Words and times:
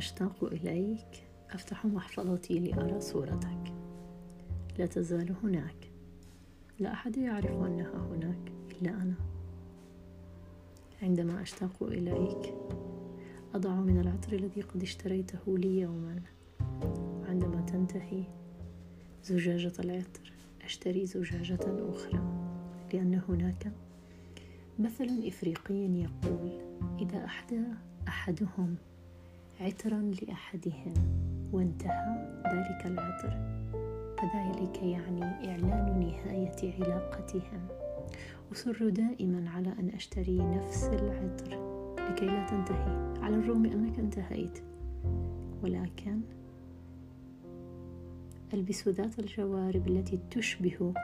أشتاق 0.00 0.44
إليك 0.44 1.28
أفتح 1.50 1.86
محفظتي 1.86 2.58
لأرى 2.58 3.00
صورتك. 3.00 3.74
لا 4.78 4.86
تزال 4.86 5.34
هناك. 5.42 5.90
لا 6.78 6.92
أحد 6.92 7.16
يعرف 7.16 7.50
أنها 7.50 8.06
هناك 8.10 8.52
إلا 8.72 8.90
أنا. 8.90 9.14
عندما 11.02 11.42
أشتاق 11.42 11.82
إليك 11.82 12.54
أضع 13.54 13.74
من 13.74 14.00
العطر 14.00 14.32
الذي 14.32 14.60
قد 14.60 14.82
اشتريته 14.82 15.58
لي 15.58 15.80
يوما. 15.80 16.22
عندما 17.28 17.60
تنتهي 17.60 18.24
زجاجة 19.24 19.72
العطر 19.78 20.32
أشتري 20.64 21.06
زجاجة 21.06 21.90
أخرى 21.90 22.20
لأن 22.92 23.20
هناك 23.28 23.72
مثل 24.78 25.22
إفريقي 25.26 25.74
يقول 25.74 26.60
إذا 27.00 27.24
أحدى 27.24 27.62
أحدهم 28.08 28.76
عطرا 29.60 30.10
لأحدهم. 30.22 30.94
وانتهى 31.52 32.40
ذلك 32.52 32.86
العطر. 32.86 33.60
فذلك 34.18 34.82
يعني 34.82 35.22
إعلان 35.22 36.00
نهاية 36.00 36.74
علاقتهم. 36.74 37.68
أصر 38.52 38.88
دائما 38.88 39.50
على 39.50 39.68
أن 39.68 39.88
أشتري 39.88 40.38
نفس 40.38 40.84
العطر 40.84 41.48
لكي 42.10 42.26
لا 42.26 42.46
تنتهي. 42.46 43.14
على 43.22 43.36
الرغم 43.36 43.64
أنك 43.64 43.98
انتهيت. 43.98 44.58
ولكن 45.62 46.20
ألبس 48.54 48.88
ذات 48.88 49.18
الجوارب 49.18 49.88
التي 49.88 50.18
تشبه 50.30 50.94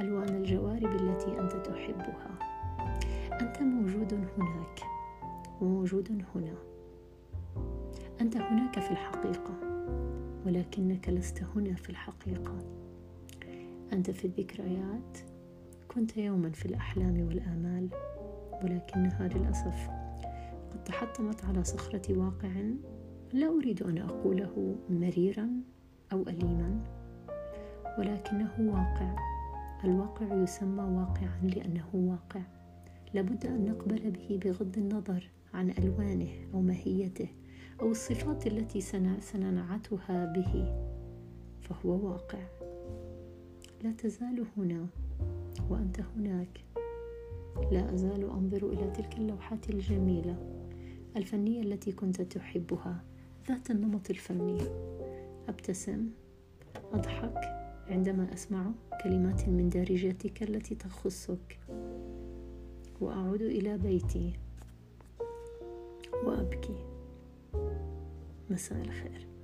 ألوان 0.00 0.28
الجوارب 0.28 0.92
التي 0.96 1.40
أنت 1.40 1.52
تحبها. 1.52 2.38
أنت 3.40 3.62
موجود 3.62 4.14
هناك. 4.14 4.80
وموجود 5.60 6.24
هنا. 6.34 6.75
أنت 8.26 8.36
هناك 8.36 8.78
في 8.78 8.90
الحقيقة 8.90 9.54
ولكنك 10.46 11.08
لست 11.08 11.42
هنا 11.56 11.74
في 11.74 11.90
الحقيقة. 11.90 12.58
أنت 13.92 14.10
في 14.10 14.24
الذكريات. 14.24 15.18
كنت 15.88 16.16
يوما 16.16 16.50
في 16.50 16.66
الأحلام 16.66 17.26
والآمال 17.26 17.88
ولكنها 18.62 19.28
للأسف 19.28 19.88
قد 20.72 20.84
تحطمت 20.84 21.44
على 21.44 21.64
صخرة 21.64 22.18
واقع 22.18 22.50
لا 23.32 23.46
أريد 23.46 23.82
أن 23.82 23.98
أقوله 23.98 24.76
مريرا 24.90 25.50
أو 26.12 26.22
أليما 26.22 26.84
ولكنه 27.98 28.54
واقع. 28.58 29.16
الواقع 29.84 30.42
يسمى 30.42 30.82
واقعا 30.82 31.40
لأنه 31.42 31.88
واقع. 31.94 32.42
لابد 33.14 33.46
أن 33.46 33.64
نقبل 33.64 34.10
به 34.10 34.40
بغض 34.44 34.78
النظر 34.78 35.30
عن 35.54 35.70
ألوانه 35.70 36.30
أو 36.54 36.60
ماهيته. 36.60 37.28
أو 37.80 37.90
الصفات 37.90 38.46
التي 38.46 38.80
سننعتها 39.20 40.24
به 40.24 40.74
فهو 41.60 42.08
واقع. 42.08 42.38
لا 43.82 43.92
تزال 43.92 44.46
هنا 44.56 44.86
وأنت 45.70 46.00
هناك. 46.16 46.64
لا 47.72 47.94
أزال 47.94 48.30
أنظر 48.30 48.72
إلى 48.72 48.90
تلك 48.90 49.18
اللوحات 49.18 49.70
الجميلة 49.70 50.36
الفنية 51.16 51.62
التي 51.62 51.92
كنت 51.92 52.22
تحبها 52.22 53.04
ذات 53.48 53.70
النمط 53.70 54.10
الفني. 54.10 54.62
أبتسم 55.48 56.08
أضحك 56.92 57.40
عندما 57.88 58.34
أسمع 58.34 58.70
كلمات 59.04 59.48
من 59.48 59.68
دارجتك 59.68 60.42
التي 60.42 60.74
تخصك. 60.74 61.58
وأعود 63.00 63.42
إلى 63.42 63.78
بيتي. 63.78 64.32
وأبكي. 66.24 66.85
مساء 68.50 68.80
الخير. 68.80 69.35